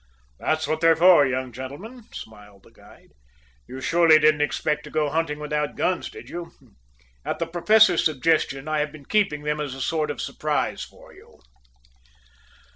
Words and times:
"That's 0.39 0.65
what 0.67 0.81
they're 0.81 0.95
for, 0.95 1.27
young 1.27 1.51
gentlemen," 1.51 2.05
smiled 2.11 2.63
the 2.63 2.71
guide. 2.71 3.09
"You 3.67 3.81
surely 3.81 4.17
didn't 4.17 4.41
expect 4.41 4.83
to 4.85 4.89
go 4.89 5.09
hunting 5.11 5.37
without 5.37 5.75
guns, 5.75 6.09
did 6.09 6.27
you? 6.27 6.53
At 7.23 7.37
the 7.37 7.45
Professor's 7.45 8.03
suggestion 8.03 8.67
I 8.67 8.79
have 8.79 8.91
been 8.91 9.05
keeping 9.05 9.43
them 9.43 9.59
as 9.61 9.75
a 9.75 9.79
sort 9.79 10.09
of 10.09 10.19
surprise 10.19 10.83
for 10.83 11.13
you." 11.13 11.37